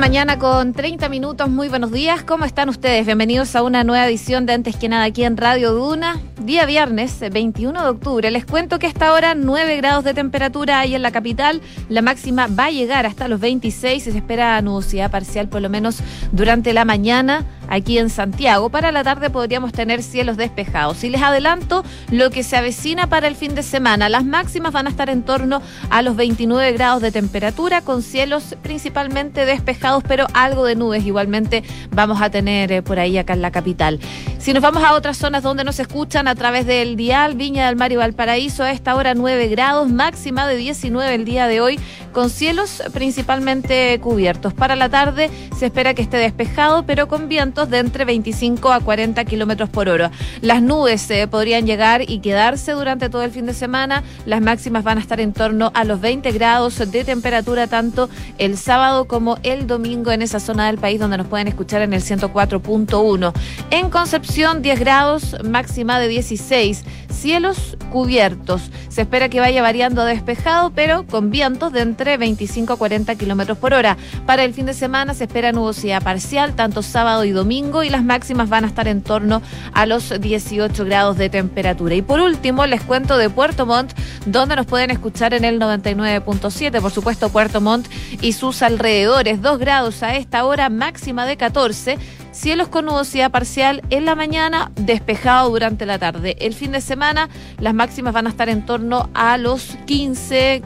[0.00, 1.50] mañana con 30 minutos.
[1.50, 2.22] Muy buenos días.
[2.22, 3.04] ¿Cómo están ustedes?
[3.04, 6.18] Bienvenidos a una nueva edición de Antes que nada aquí en Radio Duna.
[6.40, 8.30] Día viernes, 21 de octubre.
[8.30, 11.60] Les cuento que hasta ahora 9 grados de temperatura hay en la capital.
[11.90, 15.68] La máxima va a llegar hasta los 26 y se espera nubosidad parcial por lo
[15.68, 15.98] menos
[16.32, 18.70] durante la mañana aquí en Santiago.
[18.70, 21.04] Para la tarde podríamos tener cielos despejados.
[21.04, 24.08] Y les adelanto lo que se avecina para el fin de semana.
[24.08, 28.56] Las máximas van a estar en torno a los 29 grados de temperatura con cielos
[28.62, 33.42] principalmente despejados, pero algo de nubes igualmente vamos a tener eh, por ahí acá en
[33.42, 33.98] la capital.
[34.38, 37.76] Si nos vamos a otras zonas donde nos escuchan a través del dial, Viña del
[37.76, 41.80] Mar y Valparaíso, a esta hora 9 grados, máxima de 19 el día de hoy,
[42.12, 44.54] con cielos principalmente cubiertos.
[44.54, 48.80] Para la tarde se espera que esté despejado, pero con vientos de entre 25 a
[48.80, 50.10] 40 kilómetros por hora.
[50.40, 54.02] Las nubes eh, podrían llegar y quedarse durante todo el fin de semana.
[54.26, 58.56] Las máximas van a estar en torno a los 20 grados de temperatura tanto el
[58.56, 62.02] sábado como el domingo en esa zona del país donde nos pueden escuchar en el
[62.02, 63.32] 104.1.
[63.70, 66.84] En Concepción 10 grados, máxima de 16.
[67.08, 68.70] Cielos cubiertos.
[68.88, 73.14] Se espera que vaya variando a despejado, pero con vientos de entre 25 a 40
[73.16, 73.96] kilómetros por hora.
[74.26, 78.04] Para el fin de semana se espera nubosidad parcial, tanto sábado y domingo y las
[78.04, 79.42] máximas van a estar en torno
[79.72, 81.94] a los 18 grados de temperatura.
[81.94, 83.92] Y por último, les cuento de Puerto Montt,
[84.26, 87.88] donde nos pueden escuchar en el 99.7, por supuesto Puerto Montt
[88.20, 91.96] y sus alrededores, 2 grados a esta hora, máxima de 14.
[92.32, 96.36] Cielos con nubosidad parcial en la mañana, despejado durante la tarde.
[96.40, 97.28] El fin de semana
[97.60, 100.62] las máximas van a estar en torno a los 15,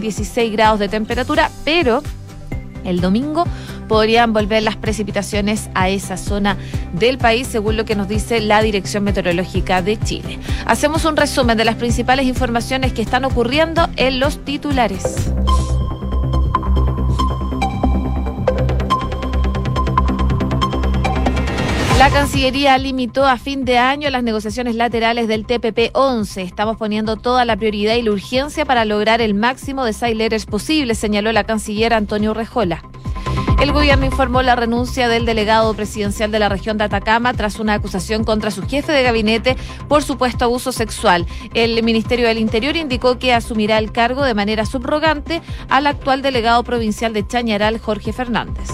[0.00, 2.04] 16 grados de temperatura, pero
[2.84, 3.44] el domingo
[3.88, 6.56] podrían volver las precipitaciones a esa zona
[6.92, 10.38] del país, según lo que nos dice la Dirección Meteorológica de Chile.
[10.64, 15.32] Hacemos un resumen de las principales informaciones que están ocurriendo en los titulares.
[22.04, 26.42] La Cancillería limitó a fin de año las negociaciones laterales del TPP-11.
[26.42, 30.94] Estamos poniendo toda la prioridad y la urgencia para lograr el máximo de saileres posible,
[30.96, 32.82] señaló la canciller Antonio Rejola.
[33.58, 37.72] El gobierno informó la renuncia del delegado presidencial de la región de Atacama tras una
[37.72, 39.56] acusación contra su jefe de gabinete
[39.88, 41.24] por supuesto abuso sexual.
[41.54, 45.40] El Ministerio del Interior indicó que asumirá el cargo de manera subrogante
[45.70, 48.68] al actual delegado provincial de Chañaral, Jorge Fernández.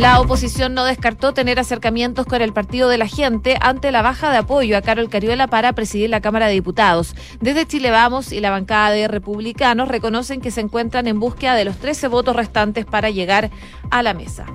[0.00, 4.30] La oposición no descartó tener acercamientos con el Partido de la Gente ante la baja
[4.30, 7.14] de apoyo a Carol Cariola para presidir la Cámara de Diputados.
[7.42, 11.66] Desde Chile Vamos y la bancada de republicanos reconocen que se encuentran en búsqueda de
[11.66, 13.50] los 13 votos restantes para llegar
[13.90, 14.46] a la mesa.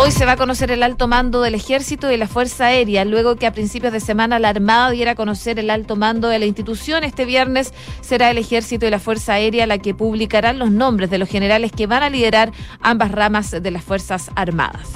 [0.00, 3.34] Hoy se va a conocer el alto mando del Ejército y la Fuerza Aérea, luego
[3.34, 6.46] que a principios de semana la Armada diera a conocer el alto mando de la
[6.46, 7.02] institución.
[7.02, 11.18] Este viernes será el Ejército y la Fuerza Aérea la que publicarán los nombres de
[11.18, 14.88] los generales que van a liderar ambas ramas de las Fuerzas Armadas.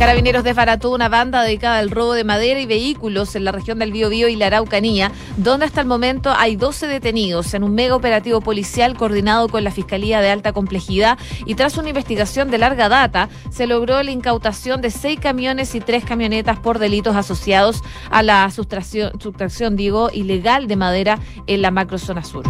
[0.00, 3.92] Carabineros desbarató una banda dedicada al robo de madera y vehículos en la región del
[3.92, 8.40] Biobío y la Araucanía, donde hasta el momento hay 12 detenidos en un mega operativo
[8.40, 13.28] policial coordinado con la Fiscalía de Alta Complejidad y tras una investigación de larga data
[13.50, 18.50] se logró la incautación de seis camiones y tres camionetas por delitos asociados a la
[18.50, 22.44] sustracción, sustracción digo, ilegal de madera en la macrozona sur.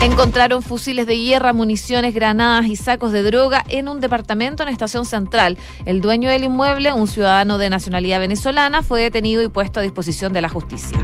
[0.00, 5.04] Encontraron fusiles de guerra, municiones, granadas y sacos de droga en un departamento en Estación
[5.04, 5.58] Central.
[5.84, 10.32] El dueño del inmueble, un ciudadano de nacionalidad venezolana, fue detenido y puesto a disposición
[10.32, 10.98] de la justicia.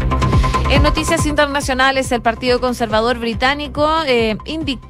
[0.72, 4.38] En noticias internacionales, el Partido Conservador Británico eh,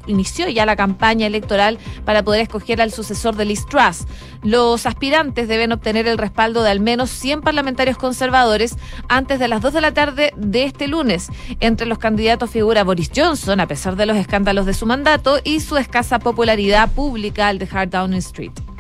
[0.07, 4.07] inició ya la campaña electoral para poder escoger al sucesor de Liz Truss.
[4.45, 8.77] Los aspirantes deben obtener el respaldo de al menos 100 parlamentarios conservadores
[9.09, 11.31] antes de las 2 de la tarde de este lunes.
[11.59, 15.59] Entre los candidatos figura Boris Johnson, a pesar de los escándalos de su mandato y
[15.59, 18.72] su escasa popularidad pública al dejar Downing Street.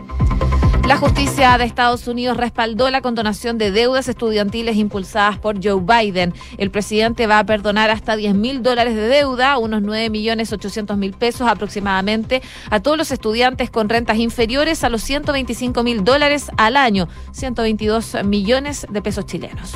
[0.86, 6.34] La justicia de Estados Unidos respaldó la condonación de deudas estudiantiles impulsadas por Joe Biden.
[6.58, 10.96] El presidente va a perdonar hasta 10 mil dólares de deuda, unos 9 millones 800
[10.98, 16.50] mil pesos aproximadamente, a todos los estudiantes con rentas inferiores a los 125 mil dólares
[16.56, 19.74] al año, 122 millones de pesos chilenos.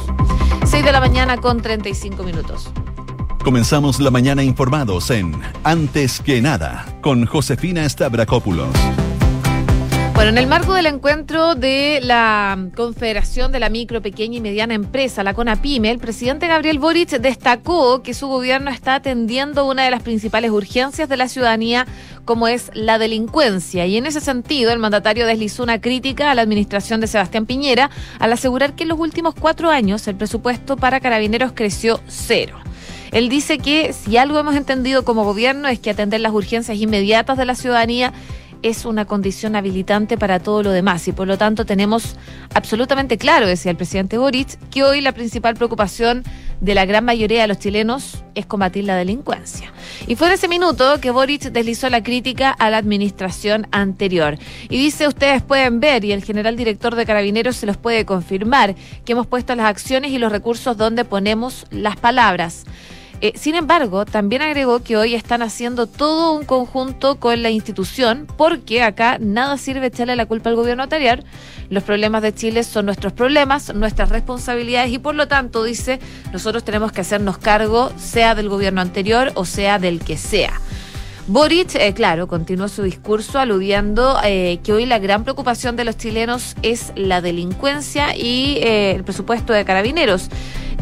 [0.64, 2.68] 6 de la mañana con 35 minutos.
[3.44, 9.05] Comenzamos la mañana informados en Antes que nada con Josefina Stavrakopoulos.
[10.26, 15.22] En el marco del encuentro de la Confederación de la Micro, Pequeña y Mediana Empresa,
[15.22, 20.02] la CONAPYME, el presidente Gabriel Boric destacó que su gobierno está atendiendo una de las
[20.02, 21.86] principales urgencias de la ciudadanía,
[22.24, 23.86] como es la delincuencia.
[23.86, 27.90] Y en ese sentido, el mandatario deslizó una crítica a la administración de Sebastián Piñera
[28.18, 32.58] al asegurar que en los últimos cuatro años el presupuesto para carabineros creció cero.
[33.12, 37.38] Él dice que si algo hemos entendido como gobierno es que atender las urgencias inmediatas
[37.38, 38.12] de la ciudadanía
[38.62, 42.16] es una condición habilitante para todo lo demás y por lo tanto tenemos
[42.54, 46.24] absolutamente claro, decía el presidente Boric, que hoy la principal preocupación
[46.60, 49.72] de la gran mayoría de los chilenos es combatir la delincuencia.
[50.06, 54.38] Y fue en ese minuto que Boric deslizó la crítica a la administración anterior.
[54.68, 58.74] Y dice, ustedes pueden ver, y el general director de Carabineros se los puede confirmar,
[59.04, 62.64] que hemos puesto las acciones y los recursos donde ponemos las palabras.
[63.22, 68.26] Eh, sin embargo, también agregó que hoy están haciendo todo un conjunto con la institución,
[68.36, 71.24] porque acá nada sirve echarle la culpa al gobierno anterior.
[71.70, 75.98] Los problemas de Chile son nuestros problemas, nuestras responsabilidades y por lo tanto, dice,
[76.32, 80.60] nosotros tenemos que hacernos cargo, sea del gobierno anterior o sea del que sea.
[81.26, 85.96] Boric, eh, claro, continuó su discurso aludiendo eh, que hoy la gran preocupación de los
[85.96, 90.28] chilenos es la delincuencia y el presupuesto de carabineros.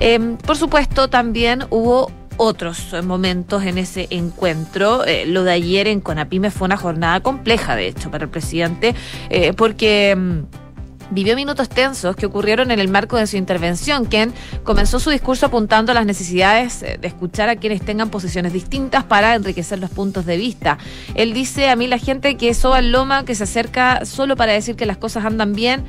[0.00, 5.04] Em, por supuesto, también hubo otros momentos en ese encuentro.
[5.04, 8.94] Eh, lo de ayer en Conapime fue una jornada compleja, de hecho, para el presidente,
[9.30, 10.64] eh, porque mm,
[11.10, 14.32] vivió minutos tensos que ocurrieron en el marco de su intervención, quien
[14.62, 19.04] comenzó su discurso apuntando a las necesidades eh, de escuchar a quienes tengan posiciones distintas
[19.04, 20.78] para enriquecer los puntos de vista.
[21.14, 24.76] Él dice a mí la gente que soba loma, que se acerca solo para decir
[24.76, 25.84] que las cosas andan bien,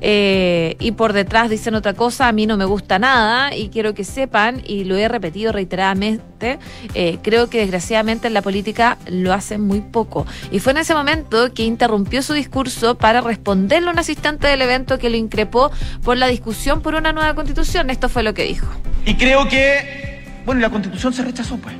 [0.00, 3.94] eh, y por detrás dicen otra cosa, a mí no me gusta nada y quiero
[3.94, 6.58] que sepan, y lo he repetido reiteradamente,
[6.94, 10.26] eh, creo que desgraciadamente en la política lo hacen muy poco.
[10.50, 14.62] Y fue en ese momento que interrumpió su discurso para responderle a un asistente del
[14.62, 15.70] evento que lo increpó
[16.02, 17.90] por la discusión por una nueva constitución.
[17.90, 18.66] Esto fue lo que dijo.
[19.04, 21.74] Y creo que, bueno, la constitución se rechazó, pues,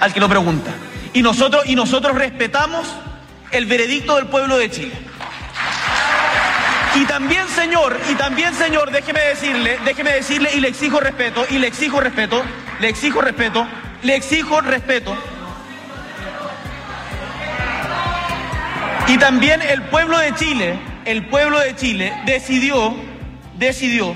[0.00, 0.70] al que lo pregunta.
[1.12, 2.86] Y nosotros, y nosotros respetamos
[3.50, 4.92] el veredicto del pueblo de Chile.
[6.96, 11.58] Y también, señor, y también, señor, déjeme decirle, déjeme decirle, y le exijo respeto, y
[11.58, 12.42] le exijo respeto,
[12.80, 13.66] le exijo respeto,
[14.02, 15.14] le exijo respeto.
[19.08, 22.96] Y también el pueblo de Chile, el pueblo de Chile decidió,
[23.58, 24.14] decidió,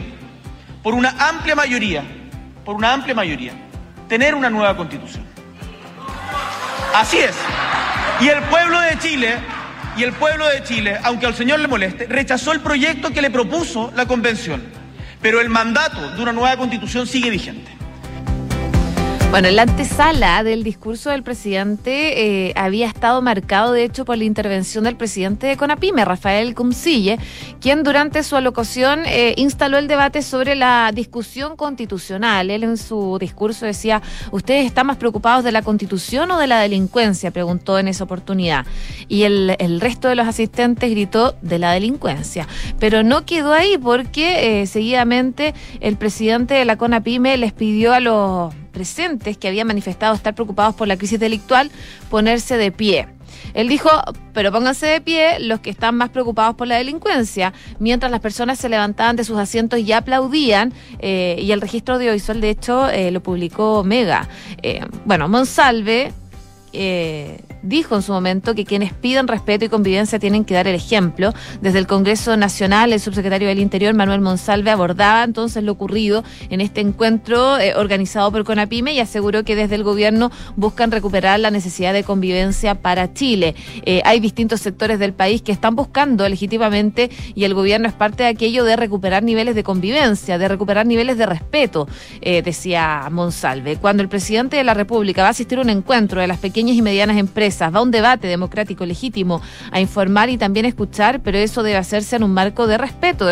[0.82, 2.02] por una amplia mayoría,
[2.64, 3.52] por una amplia mayoría,
[4.08, 5.24] tener una nueva constitución.
[6.94, 7.36] Así es.
[8.20, 9.36] Y el pueblo de Chile
[9.96, 13.30] y el pueblo de Chile, aunque al señor le moleste, rechazó el proyecto que le
[13.30, 14.62] propuso la convención.
[15.20, 17.79] Pero el mandato de una nueva constitución sigue vigente.
[19.30, 24.24] Bueno, la antesala del discurso del presidente eh, había estado marcado, de hecho, por la
[24.24, 27.16] intervención del presidente de Conapime, Rafael Cumcille,
[27.60, 32.50] quien durante su alocución eh, instaló el debate sobre la discusión constitucional.
[32.50, 36.58] Él en su discurso decía, ¿ustedes están más preocupados de la constitución o de la
[36.58, 37.30] delincuencia?
[37.30, 38.66] Preguntó en esa oportunidad.
[39.06, 42.48] Y el, el resto de los asistentes gritó de la delincuencia.
[42.80, 48.00] Pero no quedó ahí porque eh, seguidamente el presidente de la Conapime les pidió a
[48.00, 51.70] los presentes que habían manifestado estar preocupados por la crisis delictual
[52.08, 53.08] ponerse de pie.
[53.54, 53.90] Él dijo,
[54.32, 58.58] pero pónganse de pie los que están más preocupados por la delincuencia, mientras las personas
[58.58, 63.10] se levantaban de sus asientos y aplaudían, eh, y el registro audiovisual, de hecho, eh,
[63.10, 64.28] lo publicó Mega.
[64.62, 66.12] Eh, bueno, Monsalve
[66.72, 70.74] eh, dijo en su momento que quienes piden respeto y convivencia tienen que dar el
[70.74, 71.32] ejemplo.
[71.60, 76.60] Desde el Congreso Nacional, el subsecretario del Interior, Manuel Monsalve, abordaba entonces lo ocurrido en
[76.60, 81.50] este encuentro eh, organizado por Conapime y aseguró que desde el gobierno buscan recuperar la
[81.50, 83.54] necesidad de convivencia para Chile.
[83.84, 88.22] Eh, hay distintos sectores del país que están buscando legítimamente y el gobierno es parte
[88.22, 91.88] de aquello de recuperar niveles de convivencia, de recuperar niveles de respeto,
[92.20, 93.76] decía Monsalve.
[93.76, 96.76] Cuando el presidente de la República va a asistir a un encuentro de las pequeñas
[96.76, 97.49] y medianas empresas.
[97.60, 99.40] Va a un debate democrático legítimo
[99.70, 103.28] a informar y también escuchar, pero eso debe hacerse en un marco de respeto,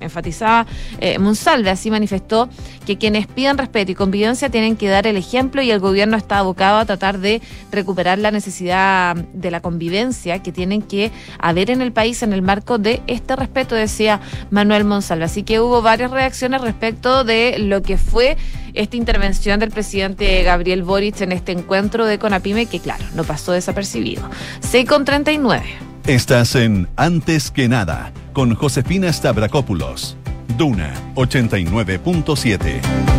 [0.00, 0.66] enfatizaba
[1.00, 1.70] eh, Monsalve.
[1.70, 2.48] Así manifestó
[2.86, 6.38] que quienes pidan respeto y convivencia tienen que dar el ejemplo y el gobierno está
[6.38, 11.82] abocado a tratar de recuperar la necesidad de la convivencia que tienen que haber en
[11.82, 14.20] el país en el marco de este respeto, decía
[14.50, 15.24] Manuel Monsalve.
[15.24, 18.36] Así que hubo varias reacciones respecto de lo que fue
[18.74, 23.52] esta intervención del presidente Gabriel Boric en este encuentro de Conapime, que claro, no pasó
[23.52, 24.28] desapercibido.
[24.60, 25.64] 6 con 39.
[26.06, 30.16] Estás en Antes que nada, con Josefina Stavrakopoulos.
[30.56, 33.17] Duna 89.7.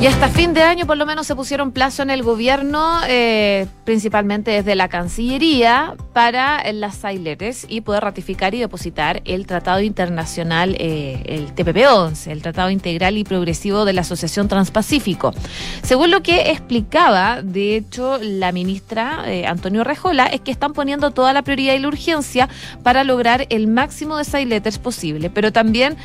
[0.00, 3.66] Y hasta fin de año por lo menos se pusieron plazo en el gobierno, eh,
[3.84, 10.76] principalmente desde la Cancillería, para las Saileres y poder ratificar y depositar el Tratado Internacional,
[10.78, 15.34] eh, el TPP-11, el Tratado Integral y Progresivo de la Asociación Transpacífico.
[15.82, 21.10] Según lo que explicaba, de hecho, la ministra eh, Antonio Rejola, es que están poniendo
[21.10, 22.48] toda la prioridad y la urgencia
[22.84, 25.96] para lograr el máximo de Sailetters posible, pero también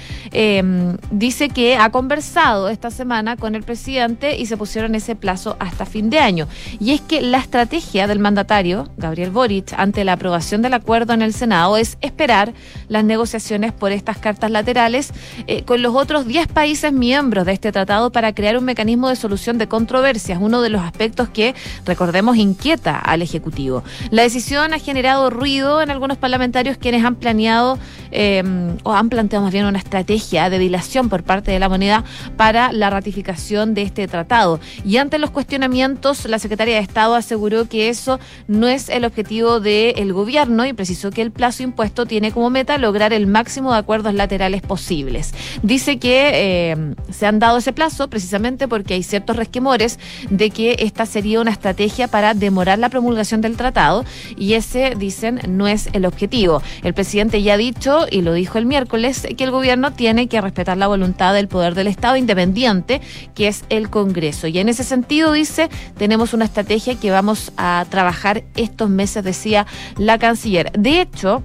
[1.12, 5.58] dice que ha conversado esta semana con el presidente presidente y se pusieron ese plazo
[5.60, 6.48] hasta fin de año.
[6.80, 11.22] Y es que la estrategia del mandatario, Gabriel Boric, ante la aprobación del acuerdo en
[11.22, 12.54] el Senado es esperar
[12.88, 15.12] las negociaciones por estas cartas laterales
[15.48, 19.18] eh, con los otros 10 países miembros de este tratado para crear un mecanismo de
[19.18, 21.54] solución de controversias, uno de los aspectos que,
[21.86, 23.84] recordemos, inquieta al Ejecutivo.
[24.12, 27.78] La decisión ha generado ruido en algunos parlamentarios quienes han planeado
[28.12, 28.42] eh,
[28.84, 32.06] o han planteado más bien una estrategia de dilación por parte de la moneda
[32.38, 34.60] para la ratificación de este tratado.
[34.86, 39.60] Y ante los cuestionamientos, la secretaria de Estado aseguró que eso no es el objetivo
[39.60, 43.80] del gobierno y precisó que el plazo impuesto tiene como meta lograr el máximo de
[43.80, 45.34] acuerdos laterales posibles.
[45.62, 50.00] Dice que eh, se han dado ese plazo precisamente porque hay ciertos resquemores
[50.30, 54.06] de que esta sería una estrategia para demorar la promulgación del tratado
[54.38, 56.62] y ese, dicen, no es el objetivo.
[56.84, 60.42] El presidente ya ha dicho, y lo dijo el miércoles, que el gobierno tiene que
[60.42, 63.02] respetar la voluntad del poder del Estado independiente,
[63.36, 64.48] que es el Congreso.
[64.48, 69.66] Y en ese sentido, dice, tenemos una estrategia que vamos a trabajar estos meses, decía
[69.98, 70.72] la canciller.
[70.74, 71.44] De hecho,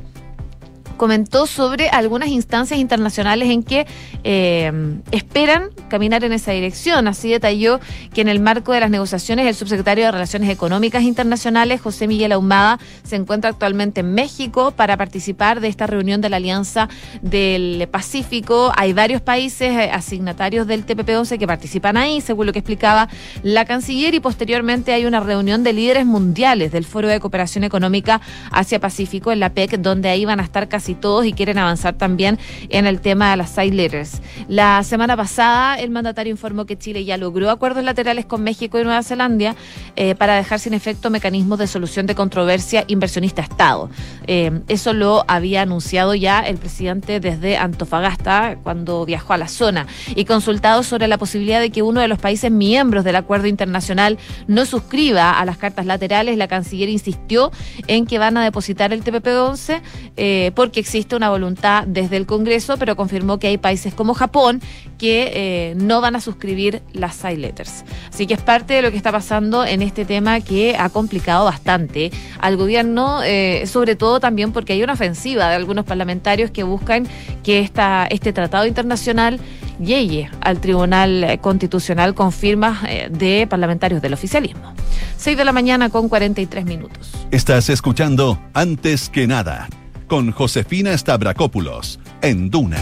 [0.98, 3.86] comentó sobre algunas instancias internacionales en que
[4.24, 4.70] eh,
[5.12, 7.08] esperan caminar en esa dirección.
[7.08, 7.80] Así detalló
[8.12, 12.32] que en el marco de las negociaciones el subsecretario de Relaciones Económicas Internacionales, José Miguel
[12.32, 16.88] Ahumada, se encuentra actualmente en México para participar de esta reunión de la Alianza
[17.22, 18.72] del Pacífico.
[18.76, 23.08] Hay varios países eh, asignatarios del TPP-11 que participan ahí, según lo que explicaba
[23.42, 28.20] la canciller, y posteriormente hay una reunión de líderes mundiales del Foro de Cooperación Económica
[28.50, 31.94] Asia-Pacífico en la PEC, donde ahí van a estar casi y todos y quieren avanzar
[31.94, 34.20] también en el tema de las side letters.
[34.48, 38.84] La semana pasada el mandatario informó que Chile ya logró acuerdos laterales con México y
[38.84, 39.56] Nueva Zelanda
[39.96, 43.90] eh, para dejar sin efecto mecanismos de solución de controversia inversionista-Estado.
[44.26, 49.86] Eh, eso lo había anunciado ya el presidente desde Antofagasta cuando viajó a la zona
[50.14, 54.18] y consultado sobre la posibilidad de que uno de los países miembros del acuerdo internacional
[54.46, 57.50] no suscriba a las cartas laterales, la canciller insistió
[57.86, 59.80] en que van a depositar el TPP-11
[60.16, 64.60] eh, porque existe una voluntad desde el Congreso, pero confirmó que hay países como Japón
[64.98, 67.84] que eh, no van a suscribir las side letters.
[68.12, 71.44] Así que es parte de lo que está pasando en este tema que ha complicado
[71.44, 76.62] bastante al gobierno, eh, sobre todo también porque hay una ofensiva de algunos parlamentarios que
[76.62, 77.06] buscan
[77.42, 79.40] que esta, este tratado internacional
[79.80, 84.74] llegue al Tribunal Constitucional con firmas eh, de parlamentarios del oficialismo.
[85.16, 87.12] 6 de la mañana con 43 minutos.
[87.30, 89.68] Estás escuchando Antes que nada
[90.08, 92.78] con Josefina Stavrakopoulos en Duna.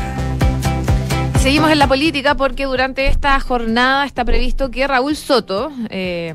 [1.40, 6.34] Seguimos en la política porque durante esta jornada está previsto que Raúl Soto eh,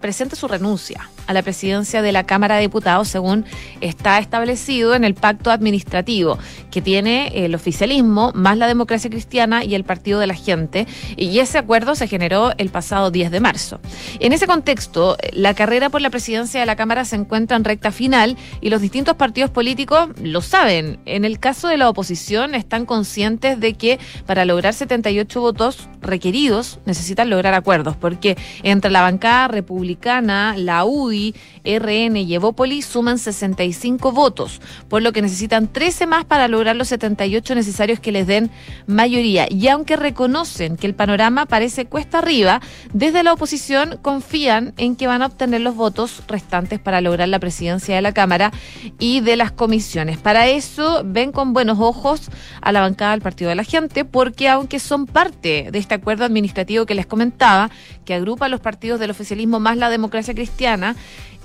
[0.00, 3.44] presente su renuncia a la presidencia de la Cámara de Diputados, según
[3.80, 6.38] está establecido en el pacto administrativo
[6.70, 10.86] que tiene el oficialismo, más la democracia cristiana y el Partido de la Gente.
[11.16, 13.80] Y ese acuerdo se generó el pasado 10 de marzo.
[14.20, 17.90] En ese contexto, la carrera por la presidencia de la Cámara se encuentra en recta
[17.92, 20.98] final y los distintos partidos políticos lo saben.
[21.06, 26.78] En el caso de la oposición, están conscientes de que para lograr 78 votos requeridos
[26.84, 31.15] necesitan lograr acuerdos, porque entre la bancada republicana, la UDI,
[31.64, 36.88] RN y Evópolis suman 65 votos, por lo que necesitan 13 más para lograr los
[36.88, 38.50] 78 necesarios que les den
[38.86, 39.46] mayoría.
[39.50, 42.60] Y aunque reconocen que el panorama parece cuesta arriba,
[42.92, 47.38] desde la oposición confían en que van a obtener los votos restantes para lograr la
[47.38, 48.52] presidencia de la Cámara
[48.98, 50.18] y de las comisiones.
[50.18, 52.30] Para eso ven con buenos ojos
[52.60, 56.24] a la bancada del Partido de la Gente, porque aunque son parte de este acuerdo
[56.24, 57.70] administrativo que les comentaba,
[58.04, 60.96] que agrupa a los partidos del oficialismo más la democracia cristiana,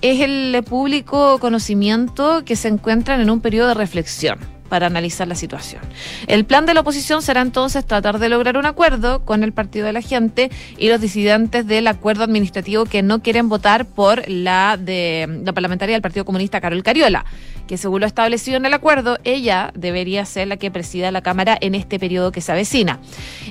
[0.02, 4.40] es el público conocimiento que se encuentran en un periodo de reflexión
[4.72, 5.82] para analizar la situación.
[6.28, 9.86] El plan de la oposición será entonces tratar de lograr un acuerdo con el Partido
[9.86, 14.78] de la Gente y los disidentes del acuerdo administrativo que no quieren votar por la
[14.80, 17.26] de la parlamentaria del Partido Comunista Carol Cariola,
[17.68, 21.58] que según lo establecido en el acuerdo, ella debería ser la que presida la Cámara
[21.60, 23.00] en este periodo que se avecina.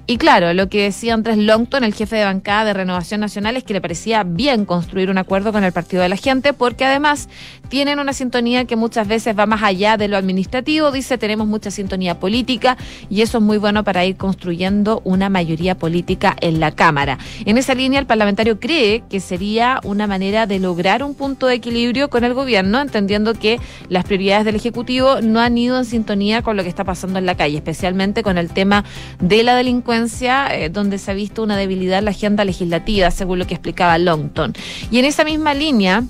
[0.07, 3.65] Y claro, lo que decía Andrés Longton, el jefe de bancada de Renovación Nacional, es
[3.65, 7.29] que le parecía bien construir un acuerdo con el Partido de la Gente, porque además
[7.69, 11.71] tienen una sintonía que muchas veces va más allá de lo administrativo, dice tenemos mucha
[11.71, 12.76] sintonía política
[13.09, 17.19] y eso es muy bueno para ir construyendo una mayoría política en la Cámara.
[17.45, 21.55] En esa línea, el parlamentario cree que sería una manera de lograr un punto de
[21.55, 26.43] equilibrio con el gobierno, entendiendo que las prioridades del Ejecutivo no han ido en sintonía
[26.43, 28.85] con lo que está pasando en la calle, especialmente con el tema
[29.21, 33.38] de la delincuencia, eh, donde se ha visto una debilidad en la agenda legislativa, según
[33.38, 34.52] lo que explicaba Longton.
[34.90, 36.05] Y en esa misma línea,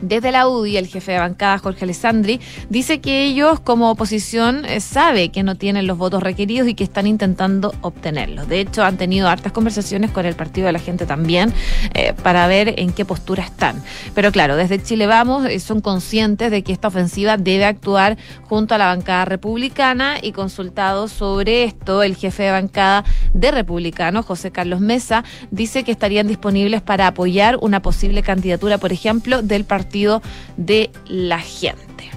[0.00, 2.38] Desde la UDI, el jefe de bancada, Jorge Alessandri,
[2.68, 6.84] dice que ellos como oposición eh, sabe que no tienen los votos requeridos y que
[6.84, 8.46] están intentando obtenerlos.
[8.46, 11.50] De hecho, han tenido hartas conversaciones con el Partido de la Gente también
[11.94, 13.82] eh, para ver en qué postura están.
[14.14, 18.74] Pero claro, desde Chile Vamos eh, son conscientes de que esta ofensiva debe actuar junto
[18.74, 24.50] a la bancada republicana y consultado sobre esto, el jefe de bancada de Republicano, José
[24.50, 29.85] Carlos Mesa, dice que estarían disponibles para apoyar una posible candidatura, por ejemplo, del Partido
[29.86, 30.20] partido
[30.56, 32.10] de la gente.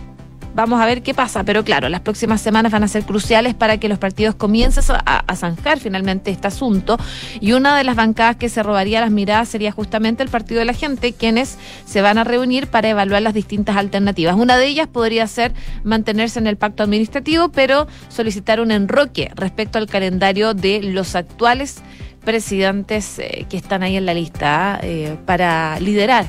[0.56, 3.78] Vamos a ver qué pasa, pero claro, las próximas semanas van a ser cruciales para
[3.78, 6.98] que los partidos comiencen a, zanjar finalmente este asunto.
[7.40, 10.66] Y una de las bancadas que se robaría las miradas sería justamente el Partido de
[10.66, 14.36] la Gente, quienes se van a reunir para evaluar las distintas alternativas.
[14.36, 19.78] Una de ellas podría ser mantenerse en el pacto administrativo, pero solicitar un enroque respecto
[19.78, 21.84] al calendario de los actuales
[22.26, 26.26] presidentes eh, que están ahí en la lista eh, para liderar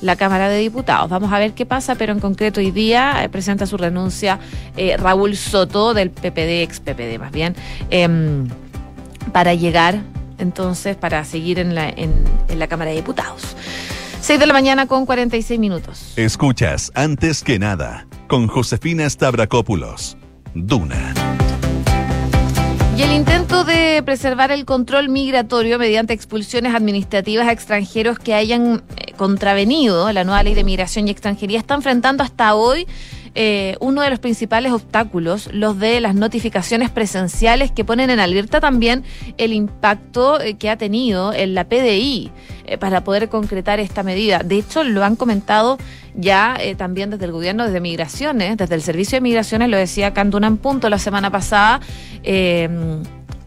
[0.00, 1.08] la Cámara de Diputados.
[1.10, 4.38] Vamos a ver qué pasa, pero en concreto hoy día eh, presenta su renuncia
[4.76, 7.54] eh, Raúl Soto del PPD, ex PPD más bien,
[7.90, 8.48] em,
[9.32, 10.00] para llegar
[10.38, 12.12] entonces, para seguir en la, en,
[12.48, 13.56] en la Cámara de Diputados.
[14.20, 16.12] 6 de la mañana con 46 minutos.
[16.16, 20.16] Escuchas, antes que nada, con Josefina Stavrakopoulos.
[20.54, 21.12] Duna.
[22.96, 28.82] Y el intento de preservar el control migratorio mediante expulsiones administrativas a extranjeros que hayan
[29.14, 32.86] contravenido la nueva ley de migración y extranjería está enfrentando hasta hoy
[33.36, 38.60] eh, uno de los principales obstáculos, los de las notificaciones presenciales que ponen en alerta
[38.60, 39.02] también
[39.38, 42.30] el impacto eh, que ha tenido en la PDI
[42.78, 44.38] para poder concretar esta medida.
[44.38, 45.76] De hecho, lo han comentado
[46.14, 50.56] ya también desde el gobierno, desde Migraciones, desde el Servicio de Migraciones, lo decía Candunan
[50.56, 51.80] Punto la semana pasada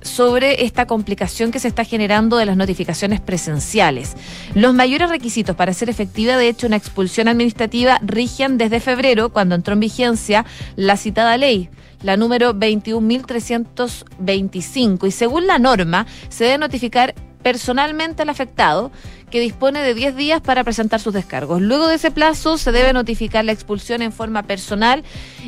[0.02, 4.16] sobre esta complicación que se está generando de las notificaciones presenciales.
[4.54, 9.56] Los mayores requisitos para ser efectiva, de hecho, una expulsión administrativa rigen desde febrero, cuando
[9.56, 11.70] entró en vigencia la citada ley
[12.02, 18.92] la número 21.325 y según la norma se debe notificar personalmente al afectado,
[19.30, 21.62] que dispone de 10 días para presentar sus descargos.
[21.62, 25.04] Luego de ese plazo se debe notificar la expulsión en forma personal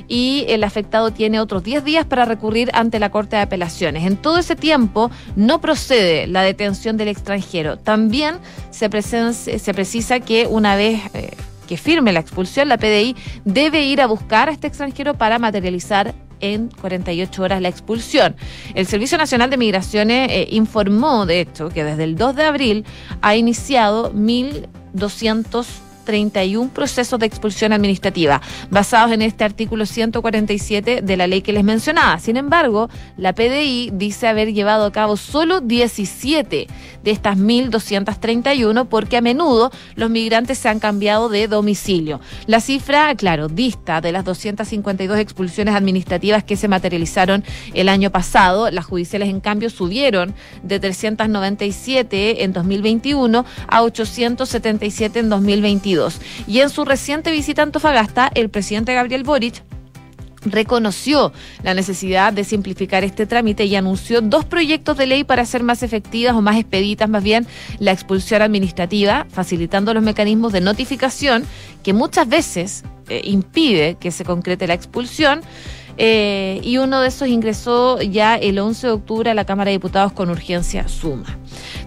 [0.07, 4.05] y el afectado tiene otros 10 días para recurrir ante la Corte de Apelaciones.
[4.05, 7.77] En todo ese tiempo no procede la detención del extranjero.
[7.77, 8.37] También
[8.71, 8.89] se,
[9.33, 11.01] se precisa que una vez...
[11.13, 11.31] Eh,
[11.69, 13.15] que firme la expulsión, la PDI
[13.45, 18.35] debe ir a buscar a este extranjero para materializar en 48 horas la expulsión.
[18.75, 22.85] El Servicio Nacional de Migraciones eh, informó, de hecho, que desde el 2 de abril
[23.21, 25.65] ha iniciado 1.200
[26.09, 28.41] 31 procesos de expulsión administrativa,
[28.71, 32.17] basados en este artículo 147 de la ley que les mencionaba.
[32.17, 36.65] Sin embargo, la PDI dice haber llevado a cabo solo 17
[37.03, 42.19] de estas 1.231 porque a menudo los migrantes se han cambiado de domicilio.
[42.47, 47.43] La cifra, claro, dista de las 252 expulsiones administrativas que se materializaron
[47.75, 48.71] el año pasado.
[48.71, 55.98] Las judiciales, en cambio, subieron de 397 en 2021 a 877 en 2022.
[56.47, 59.63] Y en su reciente visita a Antofagasta, el presidente Gabriel Boric
[60.41, 61.33] reconoció
[61.63, 65.83] la necesidad de simplificar este trámite y anunció dos proyectos de ley para hacer más
[65.83, 67.47] efectivas o más expeditas más bien
[67.79, 71.45] la expulsión administrativa, facilitando los mecanismos de notificación
[71.83, 75.41] que muchas veces eh, impide que se concrete la expulsión.
[76.01, 79.73] Eh, y uno de esos ingresó ya el 11 de octubre a la Cámara de
[79.73, 81.37] Diputados con urgencia suma.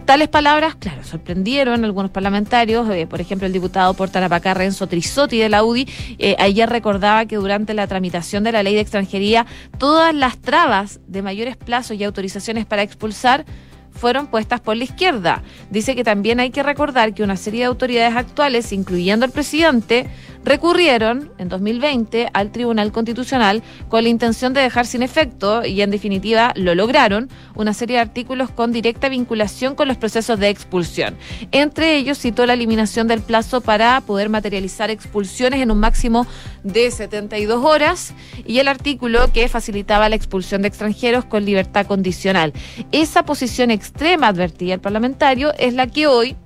[0.04, 5.38] Tales palabras, claro, sorprendieron algunos parlamentarios, eh, por ejemplo el diputado por Tarapacá Renzo Trisotti
[5.38, 5.86] de la UDI,
[6.18, 9.46] eh, ayer recordaba que durante la tramitación de la ley de extranjería
[9.78, 13.44] todas las trabas de mayores plazos y autorizaciones para expulsar
[13.92, 15.42] fueron puestas por la izquierda.
[15.70, 20.08] Dice que también hay que recordar que una serie de autoridades actuales, incluyendo el presidente,
[20.44, 25.90] recurrieron en 2020 al Tribunal Constitucional con la intención de dejar sin efecto, y en
[25.90, 31.16] definitiva lo lograron, una serie de artículos con directa vinculación con los procesos de expulsión.
[31.50, 36.26] Entre ellos citó la eliminación del plazo para poder materializar expulsiones en un máximo
[36.62, 38.14] de 72 horas
[38.46, 42.52] y el artículo que facilitaba la expulsión de extranjeros con libertad condicional.
[42.90, 46.36] Esa posición extrema, advertía el parlamentario, es la que hoy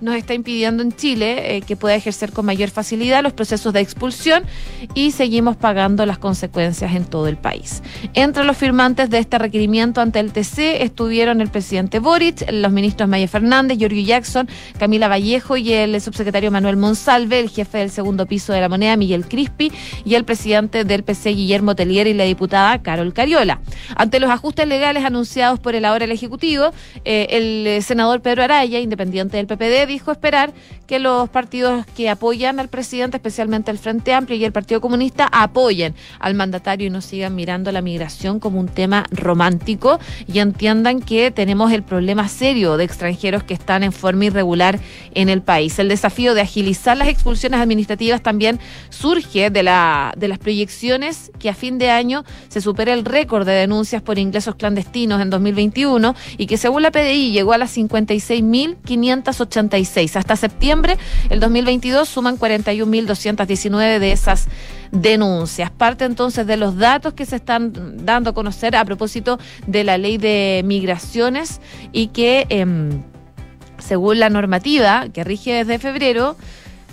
[0.00, 3.80] nos está impidiendo en Chile eh, que pueda ejercer con mayor facilidad los procesos de
[3.80, 4.44] expulsión
[4.94, 7.82] y seguimos pagando las consecuencias en todo el país.
[8.14, 13.08] Entre los firmantes de este requerimiento ante el TC estuvieron el presidente Boric, los ministros
[13.08, 18.26] Maya Fernández, Giorgio Jackson, Camila Vallejo y el subsecretario Manuel Monsalve, el jefe del segundo
[18.26, 19.72] piso de la moneda, Miguel Crispi,
[20.04, 23.60] y el presidente del PC, Guillermo Telier, y la diputada Carol Cariola.
[23.96, 26.70] Ante los ajustes legales anunciados por el ahora el Ejecutivo,
[27.04, 30.52] eh, el senador Pedro Araya, independiente del PPD, dijo esperar
[30.86, 35.28] que los partidos que apoyan al presidente, especialmente el Frente Amplio y el Partido Comunista,
[35.30, 41.00] apoyen al mandatario y no sigan mirando la migración como un tema romántico y entiendan
[41.00, 44.80] que tenemos el problema serio de extranjeros que están en forma irregular
[45.14, 45.78] en el país.
[45.78, 51.50] El desafío de agilizar las expulsiones administrativas también surge de, la, de las proyecciones que
[51.50, 56.14] a fin de año se supere el récord de denuncias por ingresos clandestinos en 2021
[56.36, 57.76] y que según la PDI llegó a las
[59.84, 60.16] 56.586.
[60.16, 60.96] Hasta septiembre
[61.28, 64.46] el 2022 suman 41.219 de esas
[64.90, 65.70] denuncias.
[65.70, 69.98] Parte entonces de los datos que se están dando a conocer a propósito de la
[69.98, 71.60] ley de migraciones
[71.92, 73.02] y que, em,
[73.78, 76.36] según la normativa que rige desde febrero,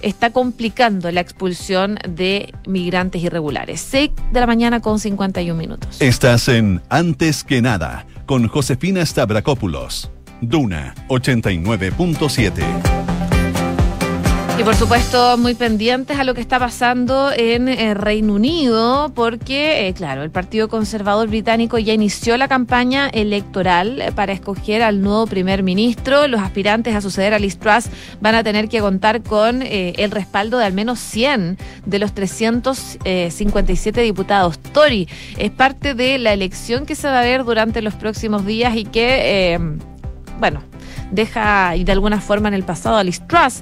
[0.02, 3.82] está complicando la expulsión de migrantes irregulares.
[3.82, 6.02] 6 de la mañana con 51 minutos.
[6.02, 10.12] Estás en Antes que nada con Josefina Stavrakopoulos.
[10.42, 13.08] Duna 89.7.
[14.60, 19.88] Y por supuesto, muy pendientes a lo que está pasando en eh, Reino Unido, porque,
[19.88, 25.02] eh, claro, el Partido Conservador Británico ya inició la campaña electoral eh, para escoger al
[25.02, 26.28] nuevo primer ministro.
[26.28, 27.86] Los aspirantes a suceder a Liz Truss
[28.20, 34.02] van a tener que contar con el respaldo de al menos 100 de los 357
[34.02, 35.08] diputados Tory.
[35.38, 38.86] Es parte de la elección que se va a ver durante los próximos días y
[38.86, 39.78] que,
[40.40, 40.62] bueno,
[41.12, 43.62] deja de alguna forma en el pasado a Liz Truss.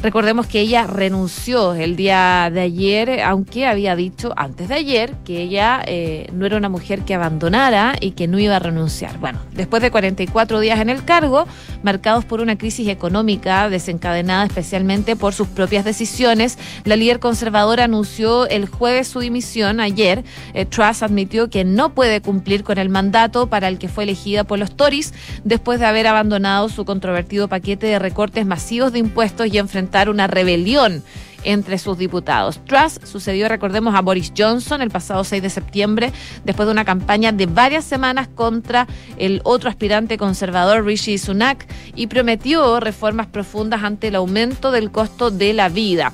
[0.00, 5.42] Recordemos que ella renunció el día de ayer, aunque había dicho antes de ayer que
[5.42, 9.18] ella eh, no era una mujer que abandonara y que no iba a renunciar.
[9.18, 11.48] Bueno, después de 44 días en el cargo,
[11.82, 18.46] marcados por una crisis económica desencadenada especialmente por sus propias decisiones, la líder conservadora anunció
[18.46, 20.22] el jueves su dimisión ayer.
[20.54, 24.44] Eh, Truss admitió que no puede cumplir con el mandato para el que fue elegida
[24.44, 29.48] por los Tories después de haber abandonado su controvertido paquete de recortes masivos de impuestos
[29.48, 31.02] y enfrentar una rebelión
[31.44, 32.60] entre sus diputados.
[32.64, 36.12] Truss sucedió, recordemos, a Boris Johnson el pasado 6 de septiembre,
[36.44, 42.08] después de una campaña de varias semanas contra el otro aspirante conservador, Rishi Sunak, y
[42.08, 46.12] prometió reformas profundas ante el aumento del costo de la vida.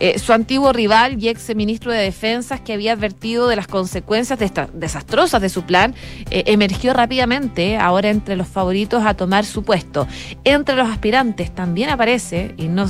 [0.00, 4.38] Eh, su antiguo rival y ex ministro de Defensa, que había advertido de las consecuencias
[4.72, 5.94] desastrosas de su plan,
[6.30, 10.08] eh, emergió rápidamente, ahora entre los favoritos a tomar su puesto.
[10.44, 12.86] Entre los aspirantes también aparece, y no,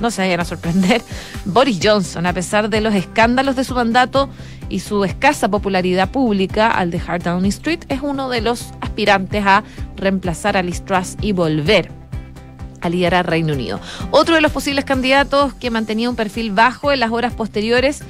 [0.00, 1.02] no se vayan a sorprender,
[1.44, 4.30] Boris Johnson, a pesar de los escándalos de su mandato
[4.70, 9.64] y su escasa popularidad pública al dejar Downing Street, es uno de los aspirantes a
[9.96, 12.03] reemplazar a Liz Truss y volver
[12.84, 13.80] a liderar Reino Unido.
[14.10, 18.02] Otro de los posibles candidatos que mantenía un perfil bajo en las horas posteriores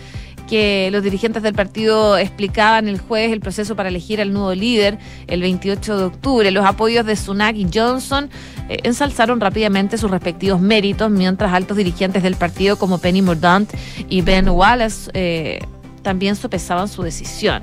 [0.48, 4.98] que los dirigentes del partido explicaban el jueves el proceso para elegir al nuevo líder
[5.26, 6.50] el 28 de octubre.
[6.50, 8.28] Los apoyos de Sunak y Johnson
[8.68, 13.72] eh, ensalzaron rápidamente sus respectivos méritos, mientras altos dirigentes del partido como Penny Mordaunt
[14.08, 15.60] y Ben Wallace eh,
[16.02, 17.62] también sopesaban su decisión.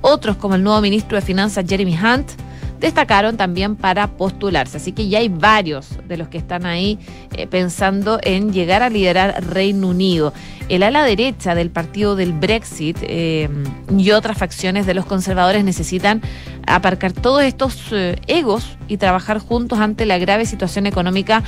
[0.00, 2.30] Otros, como el nuevo ministro de Finanzas Jeremy Hunt,
[2.80, 4.78] destacaron también para postularse.
[4.78, 6.98] Así que ya hay varios de los que están ahí
[7.36, 10.32] eh, pensando en llegar a liderar Reino Unido.
[10.68, 13.48] El ala derecha del partido del Brexit eh,
[13.96, 16.22] y otras facciones de los conservadores necesitan
[16.66, 21.44] aparcar todos estos eh, egos y trabajar juntos ante la grave situación económica,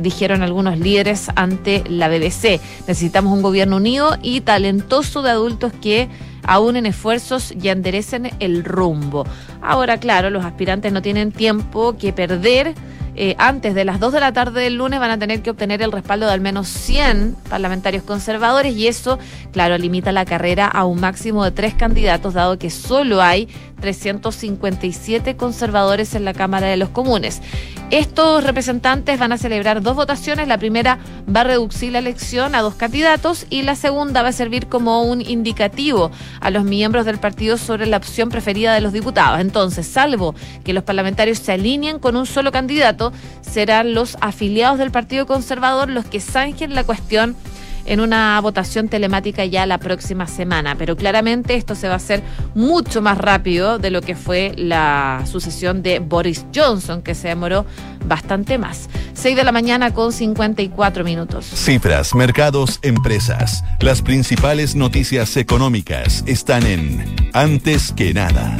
[0.00, 2.60] dijeron algunos líderes ante la BBC.
[2.86, 6.10] Necesitamos un gobierno unido y talentoso de adultos que
[6.44, 9.24] aún en esfuerzos y enderecen el rumbo.
[9.60, 12.74] Ahora, claro, los aspirantes no tienen tiempo que perder
[13.14, 15.82] eh, antes de las 2 de la tarde del lunes van a tener que obtener
[15.82, 19.18] el respaldo de al menos 100 parlamentarios conservadores y eso,
[19.52, 23.48] claro, limita la carrera a un máximo de tres candidatos, dado que solo hay
[23.82, 27.42] 357 conservadores en la Cámara de los Comunes.
[27.90, 30.48] Estos representantes van a celebrar dos votaciones.
[30.48, 30.98] La primera
[31.28, 35.02] va a reducir la elección a dos candidatos y la segunda va a servir como
[35.02, 39.40] un indicativo a los miembros del partido sobre la opción preferida de los diputados.
[39.40, 43.01] Entonces, salvo que los parlamentarios se alineen con un solo candidato,
[43.40, 47.36] serán los afiliados del Partido Conservador los que zanjen la cuestión
[47.84, 50.76] en una votación telemática ya la próxima semana.
[50.76, 52.22] Pero claramente esto se va a hacer
[52.54, 57.66] mucho más rápido de lo que fue la sucesión de Boris Johnson, que se demoró
[58.06, 58.88] bastante más.
[59.14, 61.46] 6 de la mañana con 54 minutos.
[61.46, 63.64] Cifras, mercados, empresas.
[63.80, 68.56] Las principales noticias económicas están en Antes que nada.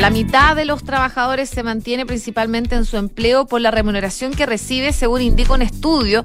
[0.00, 4.46] La mitad de los trabajadores se mantiene principalmente en su empleo por la remuneración que
[4.46, 6.22] recibe, según indica un estudio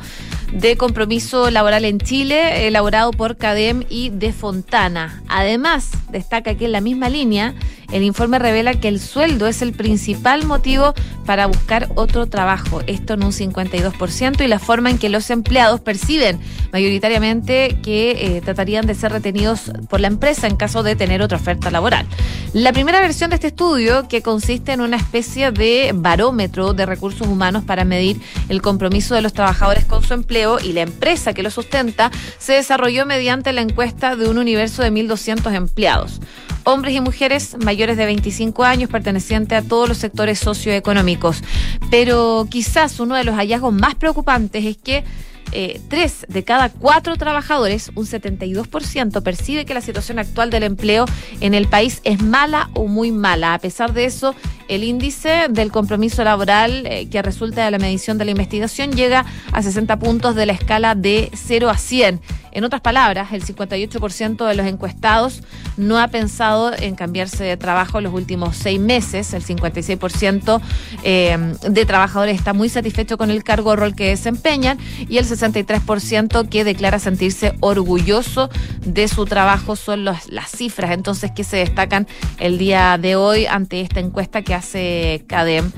[0.51, 5.23] de compromiso laboral en Chile, elaborado por CADEM y de Fontana.
[5.29, 7.55] Además, destaca que en la misma línea,
[7.91, 10.93] El informe revela que el sueldo es el principal motivo
[11.25, 15.82] para buscar otro trabajo, esto en un 52%, y la forma en que los empleados
[15.82, 16.39] perciben
[16.71, 21.38] mayoritariamente que eh, tratarían de ser retenidos por la empresa en caso de tener otra
[21.38, 22.06] oferta laboral.
[22.54, 27.27] La primera versión de este estudio, que consiste en una especie de barómetro de recursos
[27.27, 31.43] humanos para medir el compromiso de los trabajadores con su empleo y la empresa que
[31.43, 36.21] lo sustenta, se desarrolló mediante la encuesta de un universo de 1.200 empleados
[36.63, 41.43] hombres y mujeres mayores de 25 años pertenecientes a todos los sectores socioeconómicos.
[41.89, 45.04] Pero quizás uno de los hallazgos más preocupantes es que
[45.51, 51.05] eh, tres de cada cuatro trabajadores, un 72%, percibe que la situación actual del empleo
[51.39, 53.53] en el país es mala o muy mala.
[53.53, 54.35] A pesar de eso,
[54.67, 59.25] el índice del compromiso laboral eh, que resulta de la medición de la investigación llega
[59.51, 62.21] a 60 puntos de la escala de 0 a 100.
[62.53, 65.41] En otras palabras, el 58% de los encuestados
[65.77, 69.33] no ha pensado en cambiarse de trabajo en los últimos seis meses.
[69.33, 70.61] El 56%
[71.03, 75.25] eh, de trabajadores está muy satisfecho con el cargo o rol que desempeñan y el
[75.41, 78.49] 63% que declara sentirse orgulloso
[78.86, 82.08] de su trabajo son las cifras entonces que se destacan
[82.39, 85.71] el día de hoy ante esta encuesta que hace CADEM,